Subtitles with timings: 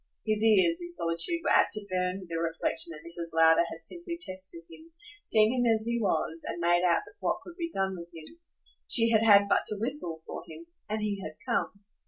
[0.25, 3.35] His ears, in solitude, were apt to burn with the reflexion that Mrs.
[3.35, 4.91] Lowder had simply tested him,
[5.23, 8.39] seen him as he was and made out what could be done with him.
[8.87, 11.81] She had had but to whistle for him and he had come.